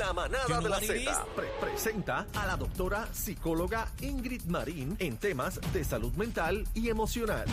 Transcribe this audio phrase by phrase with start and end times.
[0.00, 5.60] La manada de la Z pre- presenta a la doctora psicóloga Ingrid Marín en temas
[5.74, 7.44] de salud mental y emocional.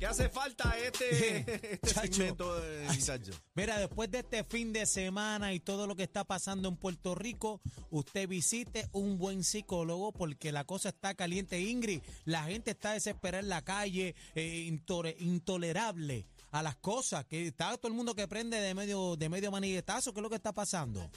[0.00, 1.40] ¿Qué hace falta este,
[1.74, 2.12] este Chacho.
[2.14, 3.32] segmento de muchacho?
[3.54, 7.14] Mira, después de este fin de semana y todo lo que está pasando en Puerto
[7.14, 7.60] Rico,
[7.90, 11.60] usted visite un buen psicólogo porque la cosa está caliente.
[11.60, 14.74] Ingrid, la gente está desesperada en la calle, eh,
[15.18, 19.50] intolerable a las cosas, que está todo el mundo que prende de medio, de medio
[19.50, 20.14] maniguetazo.
[20.14, 21.10] ¿Qué es lo que está pasando?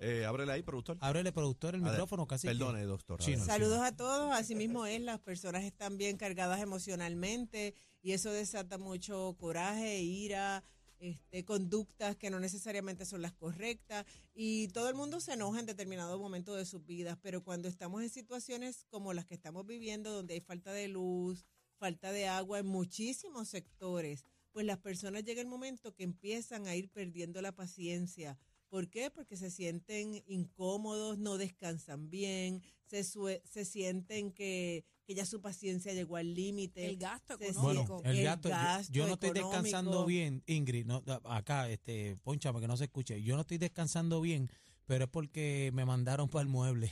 [0.00, 0.96] Eh, ábrele ahí, productor.
[1.00, 2.46] Ábrele, productor, el micrófono casi.
[2.46, 3.22] Perdone, doctor.
[3.22, 3.44] Sí, no.
[3.44, 8.78] Saludos a todos, así mismo es, las personas están bien cargadas emocionalmente y eso desata
[8.78, 10.62] mucho coraje, ira,
[10.98, 15.66] este, conductas que no necesariamente son las correctas y todo el mundo se enoja en
[15.66, 20.10] determinado momento de sus vidas, pero cuando estamos en situaciones como las que estamos viviendo,
[20.10, 21.44] donde hay falta de luz,
[21.78, 26.74] falta de agua en muchísimos sectores, pues las personas llega el momento que empiezan a
[26.74, 28.38] ir perdiendo la paciencia.
[28.68, 29.10] ¿Por qué?
[29.10, 35.92] Porque se sienten incómodos, no descansan bien, se, se sienten que, que ya su paciencia
[35.92, 36.86] llegó al límite.
[36.86, 37.94] El gasto económico.
[37.96, 39.50] Bueno, el el gasto, yo- gasto yo, no estoy económico.
[39.62, 44.20] descansando bien, Ingrid, no, acá, este, ponchame que no se escuche, yo no estoy descansando
[44.20, 44.50] bien,
[44.84, 46.90] pero es porque me mandaron para el mueble.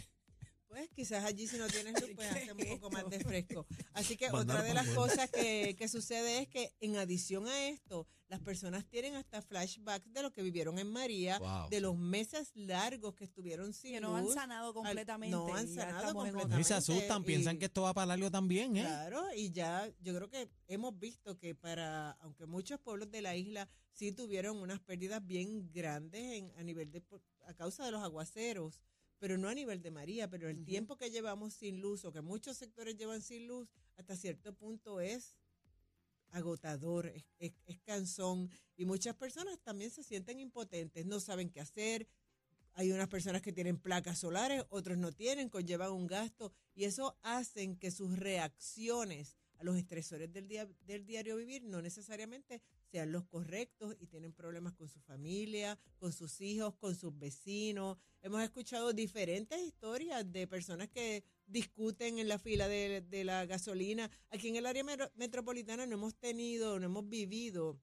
[0.75, 3.65] Pues quizás allí si no tienes luz, pues hace un poco más de fresco.
[3.93, 8.09] Así que otra de las cosas que, que sucede es que en adición a esto,
[8.27, 12.51] las personas tienen hasta flashbacks de lo que vivieron en María, Wow, de los meses
[12.57, 15.31] largos que estuvieron sin que no han sanado completamente.
[15.37, 16.61] no han sanado completamente.
[16.61, 18.81] Y se asustan, y- piensan que esto va para largo también, ¿eh?
[18.81, 23.37] Claro, y ya yo creo que hemos visto que para, aunque muchos pueblos de la
[23.37, 27.93] isla sí tuvieron unas pérdidas bien grandes en, a nivel de, por- a causa de
[27.93, 28.81] los aguaceros,
[29.25, 32.21] pero no a nivel de María, pero el tiempo que llevamos sin luz o que
[32.21, 35.39] muchos sectores llevan sin luz, hasta cierto punto es
[36.33, 41.63] agotador, es, es- es cansón y muchas personas también se sienten impotentes, no saben qué
[41.63, 42.07] hacer.
[42.75, 47.17] Hay unas personas que tienen placas solares, otros no tienen, conllevan un gasto y eso
[47.23, 52.61] hacen que sus reacciones a los estresores del, día, del diario vivir no necesariamente
[52.95, 57.99] sean los correctos y tienen problemas con su familia, con sus hijos, con sus vecinos.
[58.23, 64.09] Hemos escuchado diferentes historias de personas que discuten en la fila de, de la gasolina.
[64.31, 67.81] Aquí en el área metro- metropolitana no hemos tenido, no hemos vivido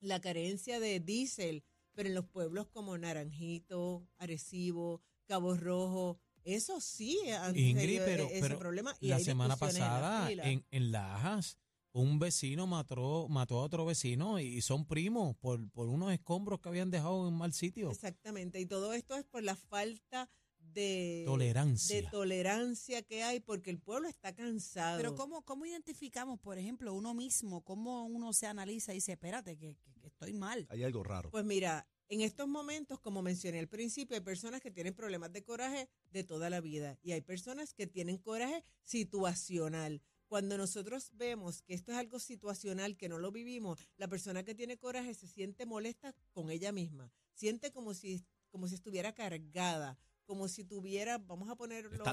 [0.00, 1.62] la carencia de diésel,
[1.94, 8.40] pero en los pueblos como Naranjito, Arecibo, Cabo Rojo, eso sí han Ingrid, pero, ese
[8.40, 8.96] pero problema.
[8.98, 10.50] Y la semana en pasada fila.
[10.50, 11.56] en, en Lajas,
[11.92, 16.68] un vecino mató, mató a otro vecino y son primos por, por unos escombros que
[16.68, 17.90] habían dejado en mal sitio.
[17.90, 21.96] Exactamente, y todo esto es por la falta de Tolerancia.
[21.96, 24.98] de tolerancia que hay porque el pueblo está cansado.
[24.98, 27.62] Pero ¿cómo, ¿cómo identificamos, por ejemplo, uno mismo?
[27.64, 30.66] ¿Cómo uno se analiza y dice, espérate, que, que- que estoy mal?
[30.70, 31.30] Hay algo raro.
[31.30, 35.42] Pues mira, en estos momentos, como mencioné al principio, hay personas que tienen problemas de
[35.42, 40.02] coraje de toda la vida y hay personas que tienen coraje situacional.
[40.30, 44.54] Cuando nosotros vemos que esto es algo situacional, que no lo vivimos, la persona que
[44.54, 49.98] tiene coraje se siente molesta con ella misma, siente como si, como si estuviera cargada,
[50.26, 52.04] como si tuviera, vamos a ponerlo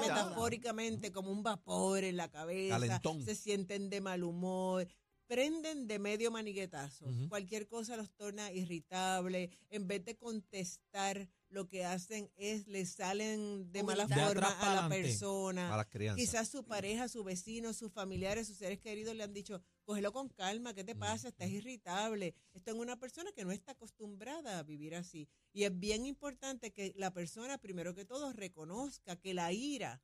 [0.00, 3.24] metafóricamente, como un vapor en la cabeza, Calentón.
[3.24, 4.86] se sienten de mal humor,
[5.28, 7.06] prenden de medio maniguetazo.
[7.28, 9.50] Cualquier cosa los torna irritable.
[9.68, 14.74] En vez de contestar, lo que hacen es le salen de mala De forma a
[14.74, 15.72] la persona.
[15.72, 16.20] A las crianzas.
[16.20, 20.28] Quizás su pareja, su vecino, sus familiares, sus seres queridos le han dicho, cógelo con
[20.30, 21.28] calma, ¿qué te pasa?
[21.28, 22.34] Estás irritable.
[22.54, 25.28] Esto es una persona que no está acostumbrada a vivir así.
[25.52, 30.00] Y es bien importante que la persona, primero que todo, reconozca que la ira,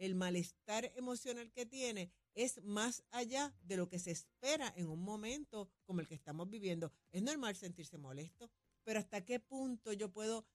[0.00, 5.02] el malestar emocional que tiene, es más allá de lo que se espera en un
[5.02, 6.90] momento como el que estamos viviendo.
[7.12, 8.50] Es normal sentirse molesto,
[8.82, 10.46] pero ¿hasta qué punto yo puedo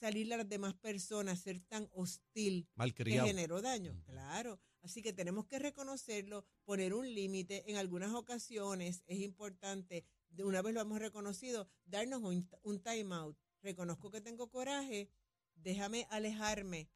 [0.00, 3.26] salir a las demás personas, ser tan hostil que Malcriado.
[3.26, 3.92] generó daño.
[3.92, 4.04] Ujú.
[4.04, 4.60] Claro.
[4.82, 7.70] Así que tenemos que reconocerlo, poner un límite.
[7.70, 13.14] En algunas ocasiones es importante, de una vez lo hemos reconocido, darnos un, un time
[13.14, 13.38] out.
[13.62, 15.10] Reconozco que tengo coraje,
[15.54, 16.88] déjame alejarme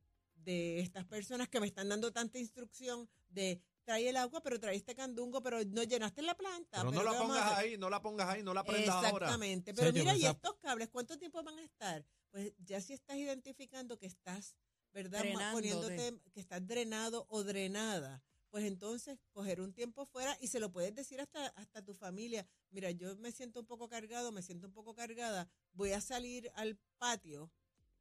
[0.44, 4.76] de estas personas que me están dando tanta instrucción de trae el agua, pero trae
[4.76, 6.82] este candungo, pero no llenaste la planta.
[6.82, 9.08] Pero no ¿qué la pongas ahí, no la pongas ahí, no la prendas ahora.
[9.08, 9.73] Exactamente.
[9.73, 12.05] Pero mira, ¿y estos cables cuánto tiempo van a estar?
[12.31, 14.56] Pues ya si estás identificando que estás,
[14.93, 15.25] ¿verdad?
[15.52, 20.70] Poniéndote, que estás drenado o drenada, pues entonces coger un tiempo fuera y se lo
[20.70, 22.46] puedes decir hasta, hasta tu familia.
[22.70, 26.50] Mira, yo me siento un poco cargado, me siento un poco cargada, voy a salir
[26.56, 27.50] al patio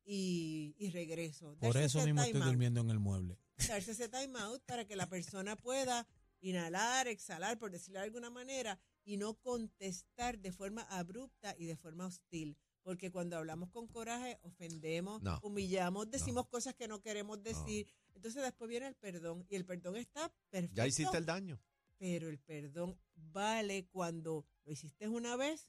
[0.10, 1.56] y, y regreso.
[1.60, 3.38] Por Darse eso mismo estoy out durmiendo en el mueble.
[3.68, 6.08] darse ese time out para que la persona pueda
[6.40, 11.76] inhalar, exhalar, por decirlo de alguna manera, y no contestar de forma abrupta y de
[11.76, 12.58] forma hostil.
[12.84, 15.40] Porque cuando hablamos con coraje, ofendemos, No.
[15.44, 17.86] humillamos, decimos cosas que no queremos decir.
[18.16, 19.46] Entonces después viene el perdón.
[19.50, 20.76] Y el perdón está perfecto.
[20.78, 21.60] Ya hiciste el daño.
[21.98, 25.68] Pero el perdón vale cuando lo hiciste una vez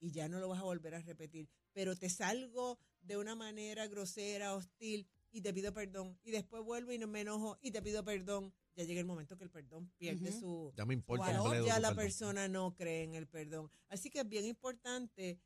[0.00, 1.48] y ya no lo vas a volver a repetir.
[1.72, 5.06] Pero te salgo de una manera grosera, hostil,
[5.36, 6.18] y te pido perdón.
[6.24, 8.54] Y después vuelvo y no me enojo y te pido perdón.
[8.74, 11.88] Ya llega el momento que el perdón pierde su, Ya me importa Valor, ya la
[11.88, 12.04] perdón.
[12.04, 13.70] persona no cree en el perdón.
[13.88, 15.38] Así que es bien importante,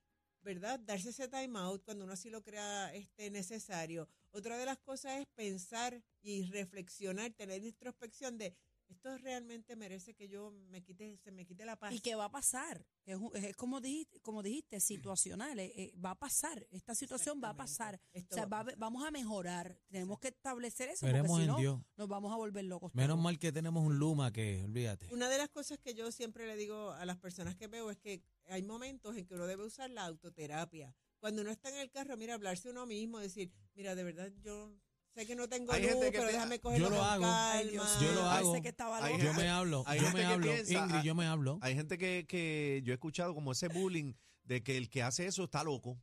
[0.43, 0.81] ¿verdad?
[0.81, 4.09] Darse ese time out cuando uno así lo crea este, necesario.
[4.31, 8.55] Otra de las cosas es pensar y reflexionar, tener introspección de
[8.91, 11.95] esto realmente merece que yo me quite, se me quite la paz.
[11.95, 12.85] ¿Y qué va a pasar?
[13.07, 15.59] Es, un- es como, dijiste, como dijiste, situacional.
[15.59, 16.67] eh, eh, va a pasar.
[16.71, 18.01] Esta situación va a pasar.
[18.13, 19.79] Esto O sea, va a vamos a mejorar.
[19.89, 21.81] Tenemos que establecer eso Veremos porque si en no, Dios.
[21.97, 22.95] nos vamos a volver locos.
[22.95, 23.23] Menos todos.
[23.25, 25.09] mal que tenemos un Luma que, olvídate.
[25.13, 27.99] Una de las cosas que yo siempre le digo a las personas que veo es
[27.99, 30.95] que hay momentos en que uno debe usar la autoterapia.
[31.19, 34.73] Cuando uno está en el carro, mira, hablarse uno mismo, decir, mira, de verdad yo
[35.15, 37.07] sé que no tengo Hay luz, gente que pero pe- déjame cogerlo Yo lo con
[37.09, 37.25] hago.
[37.27, 37.71] Ay, calma.
[37.71, 38.63] Dios Yo lo hago.
[38.63, 39.25] que estaba Hay loca.
[39.25, 40.53] Yo me hablo, hay yo gente me que hablo.
[40.53, 41.59] piensa, Ingrid, ah, yo me hablo.
[41.63, 44.15] Hay gente que, que yo he escuchado como ese bullying
[44.45, 45.99] de que el que hace eso está loco.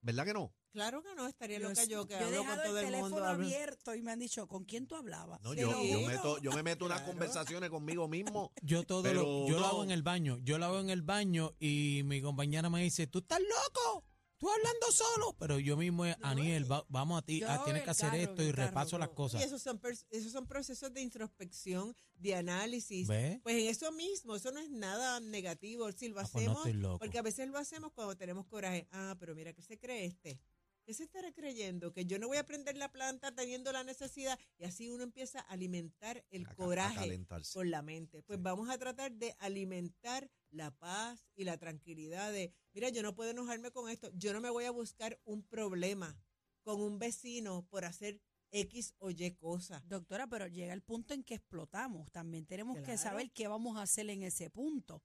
[0.00, 0.52] ¿Verdad que no?
[0.72, 2.84] Claro que no, estaría Yo, loca yo que yo he hablo con dejado todo el
[2.84, 3.26] el teléfono mundo.
[3.28, 5.38] hablo- abierto y me han dicho, ¿con quién tú hablabas?
[5.42, 6.06] No, yo, yo, Sí.
[6.06, 7.12] meto, yo me meto unas Claro.
[7.12, 8.52] conversaciones conmigo mismo.
[8.62, 9.66] Yo todo Pero lo, yo lo no.
[9.66, 10.38] hago en el baño.
[10.38, 14.04] Yo lo hago en el baño y mi compañera me dice, tú estás loco,
[14.42, 15.36] tú hablando solo.
[15.38, 18.10] Pero yo mismo, eh, No, Aniel, va- vamos a ti, ah, en tienes que hacer
[18.10, 19.40] carro, esto y carro, repaso las cosas.
[19.40, 19.80] Y esos son,
[20.10, 23.06] esos son procesos de introspección, de análisis.
[23.06, 23.40] ¿Ves?
[23.42, 25.90] Pues en eso mismo, eso no es nada negativo.
[25.92, 28.88] Si lo Ah, pues no hacemos, porque a veces lo hacemos cuando tenemos coraje.
[28.90, 30.40] Ah, pero mira, ¿qué se cree este?
[30.84, 31.92] ¿Qué se estará creyendo?
[31.92, 34.38] Que yo no voy a prender la planta teniendo la necesidad.
[34.58, 37.52] Y así uno empieza a alimentar el A a coraje calentarse.
[37.54, 38.22] con la mente.
[38.24, 38.42] Pues Sí.
[38.42, 43.30] vamos a tratar de alimentar la paz y la tranquilidad de, mira, yo no puedo
[43.30, 44.10] enojarme con esto.
[44.14, 46.18] Yo no me voy a buscar un problema
[46.62, 48.20] con un vecino por hacer
[48.50, 49.82] X o Y cosa.
[49.86, 52.10] Doctora, pero llega el punto en que explotamos.
[52.10, 55.02] También tenemos que saber qué vamos a hacer en ese punto.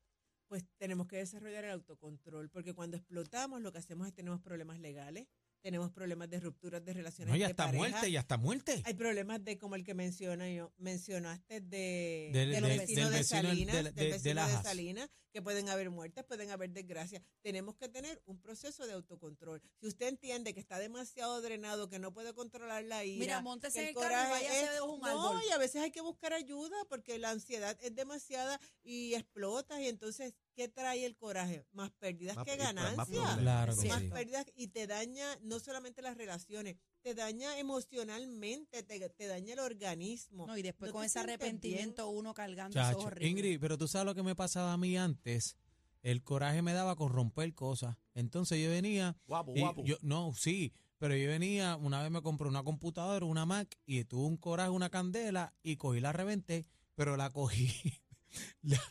[0.50, 4.80] pues tenemos que desarrollar el autocontrol, porque cuando explotamos lo que hacemos es tenemos problemas
[4.80, 5.28] legales,
[5.68, 8.82] tenemos problemas de rupturas de relaciones No, ya de está pareja, muerte, ya está muerte.
[8.86, 13.10] Hay problemas de como el que menciona yo, mencionaste de, Del- de los de- vecinos
[13.10, 14.64] del de Salinas, de- del de- de vecino de.
[14.64, 17.22] Salinas, que pueden haber muertes, pueden haber desgracias.
[17.42, 19.62] Tenemos que tener un proceso de autocontrol.
[19.82, 23.80] Si usted entiende que está demasiado drenado, que no puede controlar la ira, Mira, móntese
[23.80, 25.42] que en el carro y es- de un no, árbol.
[25.50, 29.90] y a veces hay que buscar ayuda porque la ansiedad es demasiada y explotas y
[29.90, 31.68] entonces ¿qué trae el coraje?
[31.72, 33.38] Más pérdidas Más- que más ganancias.
[33.38, 33.88] Claro Sí.
[33.88, 34.10] más sí.
[34.10, 39.60] pérdidas y te daña no solamente las relaciones, te daña emocionalmente, te, te daña el
[39.60, 40.48] organismo.
[40.48, 43.06] No, y después No con ese arrepentimiento uno cargando eso Chacho.
[43.06, 43.30] horrible.
[43.30, 45.58] Ingrid, pero tú sabes lo que me pasaba a mí antes.
[46.02, 47.96] El coraje me daba con romper cosas.
[48.16, 49.84] Entonces yo venía Guapo, Y guapo.
[49.86, 54.04] yo, no, sí, pero yo venía, una vez me compré una computadora, una Mac, y
[54.06, 56.66] tuve un coraje, una candela, y cogí la reventé,
[56.96, 57.68] pero la cogí,
[58.64, 58.82] la,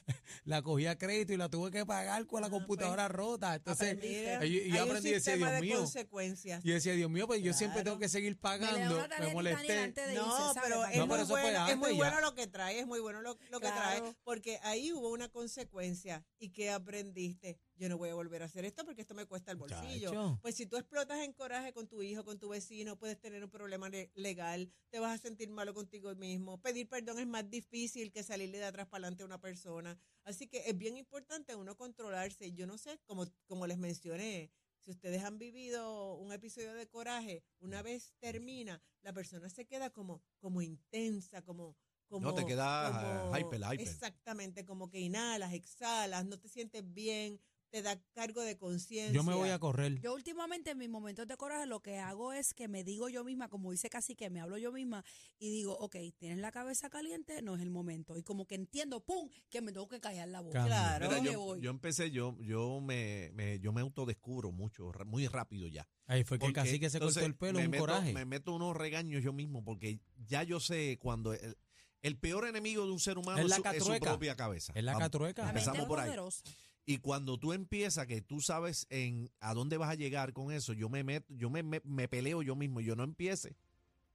[0.44, 3.54] la cogí a crédito y la tuve que pagar con la Ah, computadora rota.
[3.54, 4.46] Entonces, Aprendiste.
[4.46, 5.78] y- y yo aprendí y decía, Dios de mío.
[5.78, 6.62] consecuencias.
[6.64, 9.92] yo decía, Dios mío, pues yo siempre tengo que seguir pagando, me molesté.
[9.92, 11.96] de No, pero es No, muy, pero bueno, es antes muy ya.
[11.96, 15.28] bueno lo que trae, es muy bueno lo, lo que trae, porque ahí hubo una
[15.28, 17.58] consecuencia y que aprendiste.
[17.78, 20.08] Yo no voy a volver a hacer esto porque esto me cuesta el bolsillo.
[20.08, 20.38] Chacho.
[20.40, 23.50] Pues si tú explotas en coraje con tu hijo, con tu vecino, puedes tener un
[23.50, 26.58] problema le- legal, te vas a sentir malo contigo mismo.
[26.62, 29.98] Pedir perdón es más difícil que salirle de atrás para adelante a una persona.
[30.24, 32.52] Así que es bien importante uno controlarse.
[32.52, 34.50] Yo no sé, como, como les mencioné,
[34.80, 39.90] si ustedes han vivido un episodio de coraje, una vez termina, la persona se queda
[39.90, 41.76] como, como intensa, como...
[42.08, 43.80] Como, No, te queda, como- hyper, hyper.
[43.80, 49.12] Exactamente, como que inhalas, exhalas, no te sientes bien, te da cargo de conciencia.
[49.12, 50.00] Yo me voy a correr.
[50.00, 53.24] Yo últimamente en mis momentos de coraje lo que hago es que me digo yo
[53.24, 55.04] misma, como dice casi que me hablo yo misma
[55.38, 58.16] y digo, ok, tienes la cabeza caliente, no es el momento.
[58.16, 60.58] Y como que entiendo, ¡pum!, que me tengo que callar la boca.
[60.60, 60.74] Cambio.
[60.74, 61.08] Claro.
[61.08, 61.60] Mira, me yo, voy.
[61.60, 65.86] yo empecé, yo, yo me, me- yo me autodescubro mucho, muy rápido ya.
[66.06, 68.12] Ahí fue que casi que se cortó el pelo, me un meto- coraje.
[68.12, 71.56] Me meto unos regaños yo mismo porque ya yo sé cuando el,
[72.02, 74.06] el peor enemigo de un ser humano Es es, la su, es su catrueca.
[74.10, 74.72] propia cabeza.
[74.76, 75.42] Es la catrueca.
[75.42, 76.06] La empezamos es por ahí.
[76.06, 76.44] poderosa.
[76.86, 80.72] Y cuando tú empiezas, que tú sabes en a dónde vas a llegar con eso,
[80.72, 83.56] yo me meto, yo me, me- me peleo yo mismo, yo no empiece.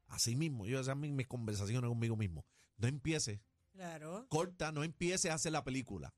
[0.08, 2.46] Así mismo, yo esas mis, mis conversaciones conmigo mismo.
[2.78, 3.42] No empiece,
[3.74, 4.26] Claro.
[4.30, 6.14] corta, no empieces a hacer la película.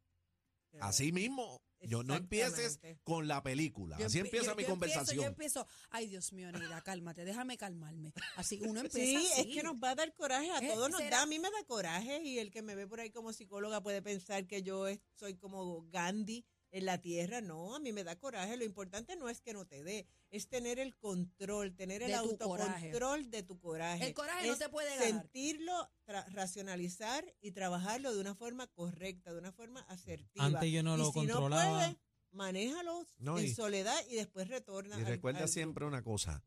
[0.81, 3.97] Así mismo, yo no empieces con la película.
[3.99, 5.25] Yo Así empie- empieza yo- mi yo conversación.
[5.25, 8.13] Empiezo, yo empiezo, ay Dios mío, Anida, cálmate, déjame calmarme.
[8.35, 9.41] Así uno empieza Sí, así.
[9.41, 11.39] es que nos va a dar coraje, a Eh, todos nos será- da, a mí
[11.39, 14.63] me da coraje y el que me ve por ahí como psicóloga puede pensar que
[14.63, 19.15] yo soy como Gandhi en la tierra, no, a mí me da coraje, lo importante
[19.15, 23.43] no es que no te dé, es tener el control, tener el De autocontrol de
[23.43, 24.07] tu coraje.
[24.07, 25.21] El coraje no te puede ganar.
[25.21, 25.91] Sentirlo,
[26.31, 30.45] racionalizar y trabajarlo de una forma correcta, de una forma asertiva.
[30.45, 31.63] Antes yo no Y lo si controlaba.
[31.65, 31.97] No puedes,
[32.31, 34.97] manéjalo No, en y- soledad y después retorna.
[34.97, 36.43] Y al- recuerda al- siempre una cosa,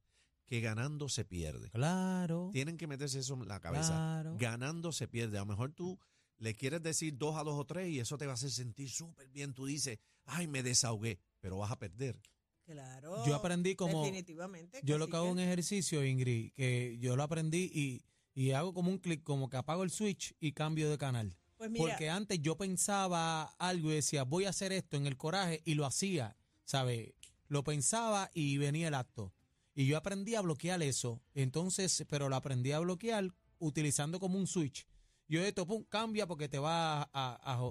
[0.46, 1.70] que ganando se pierde.
[1.70, 2.50] Claro.
[2.52, 3.88] Tienen que meterse eso en la cabeza.
[3.92, 4.36] Claro.
[4.38, 5.38] Ganando se pierde.
[5.38, 5.98] A lo mejor tú
[6.38, 8.90] le quieres decir dos a dos o tres y eso te va a hacer sentir
[8.90, 9.54] súper bien.
[9.54, 12.20] Tú dices, ay, me desahogué, pero vas a perder.
[12.66, 13.24] Claro.
[13.26, 14.80] Yo aprendí como- Definitivamente.
[14.82, 18.02] Yo lo que hago un ejercicio, Ingrid, que yo lo aprendí y,
[18.34, 21.36] y hago como un clic, como que apago el switch y cambio de canal.
[21.56, 25.16] Pues mira, Porque antes yo pensaba algo y decía, voy a hacer esto en el
[25.16, 27.14] coraje y lo hacía, ¿sabes?
[27.48, 29.32] Lo pensaba y venía el acto.
[29.74, 31.22] Y yo aprendí a bloquear eso.
[31.34, 34.86] Entonces, pero lo aprendí a bloquear utilizando como un switch.
[35.28, 37.62] Yo esto, pum, cambia porque te va a, a, a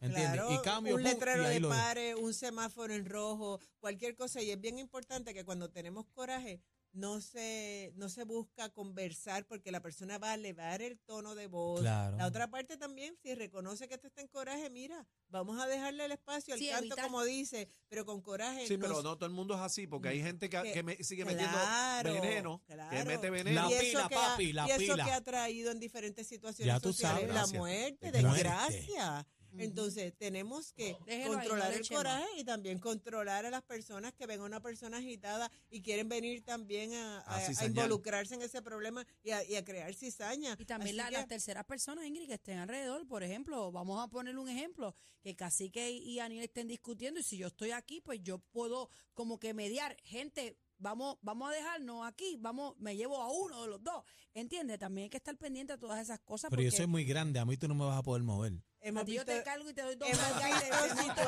[0.00, 0.32] ¿entiendes?
[0.32, 4.42] Claro, y cambio, un letrero de pare, un semáforo en rojo, cualquier cosa.
[4.42, 6.60] Y es bien importante que cuando tenemos coraje
[6.92, 11.46] no se, no se busca conversar porque la persona va a elevar el tono de
[11.46, 11.82] voz.
[11.82, 12.16] Claro.
[12.16, 16.06] La otra parte también, si reconoce que tú está en coraje, mira, vamos a dejarle
[16.06, 18.66] el espacio al Sí, canto evitar- como dice, pero con coraje.
[18.66, 20.82] Sí, no pero no todo el mundo es así, porque hay gente que, Que- que
[20.82, 23.04] me- sigue claro, metiendo veneno, que claro.
[23.06, 23.62] mete veneno.
[23.62, 26.26] La y eso pila, que ha- papi, la y eso que ha traído en diferentes
[26.26, 27.52] situaciones Ya tú sociales, sabes.
[27.52, 28.10] la Muerte.
[28.10, 29.26] desgracia.
[29.58, 34.40] Entonces, tenemos que Déjelo controlar el coraje y también controlar a las personas que ven
[34.40, 37.70] a una persona agitada y quieren venir también a, a- A a cizañar.
[37.70, 40.56] involucrarse en ese problema y a, y a crear cizaña.
[40.58, 44.08] Y también la- que- las terceras personas, Ingrid, que estén alrededor, por ejemplo, vamos a
[44.08, 48.20] poner un ejemplo, que Cacique y Aniel estén discutiendo y si yo estoy aquí, pues
[48.22, 53.28] yo puedo como que mediar, gente, vamos vamos a dejarnos aquí, vamos me llevo a
[53.30, 54.02] uno de los dos,
[54.32, 54.78] ¿entiendes?
[54.78, 57.38] También hay que estar pendiente a todas esas cosas Pero porque yo soy muy grande,
[57.38, 58.54] a mí tú no me vas a poder mover.
[58.80, 61.22] Hemos ti yo visto, te cargo y te doy dos hemos visto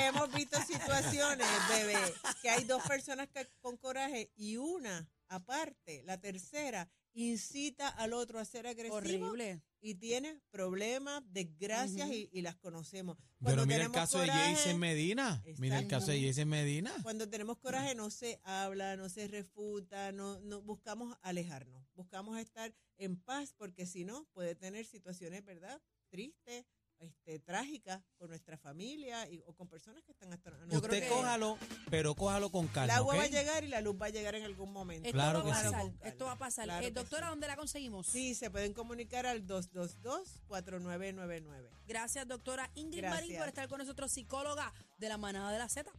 [0.00, 1.96] hemos visto situaciones, bebé,
[2.42, 8.38] que hay dos personas que, con coraje y una, aparte, la tercera, incita al otro
[8.38, 9.62] a ser agresivo Horrible.
[9.80, 12.14] y tiene problemas, desgracias Ujú.
[12.16, 13.16] y, y las conocemos.
[13.16, 15.42] Pero Cuando mira el caso de coraje- Jason Medina.
[15.58, 16.26] Mira el caso de.
[16.26, 16.94] Jason Medina.
[17.02, 22.74] Cuando tenemos coraje no se habla, no se refuta, no, no buscamos alejarnos, buscamos estar
[22.98, 25.80] en paz porque si no puede tener situaciones, ¿verdad?
[26.16, 26.64] Tristes,
[26.98, 31.58] este, trágicas con nuestra familia y, o con personas que están hasta creo Usted cójalo,
[31.90, 33.20] pero cójalo con El calma, agua ¿ok?
[33.20, 35.06] va a llegar y la luz va a llegar en algún momento.
[35.06, 36.64] Esto Claro va que a pasar, esto va a pasar.
[36.64, 37.30] Claro Eh, doctora, sí.
[37.32, 38.06] ¿dónde la conseguimos?
[38.06, 41.68] Sí, se pueden comunicar al 222-4999.
[41.86, 45.90] Gracias, doctora Ingrid Marín, por estar con nosotros, psicóloga de la manada de la Z.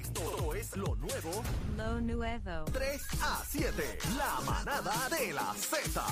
[0.00, 1.44] Esto es lo nuevo
[1.76, 2.64] Lo nuevo.
[2.72, 3.98] 3 a 7.
[4.18, 6.02] La manada de la Z.